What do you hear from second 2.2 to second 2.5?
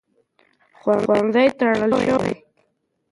دي.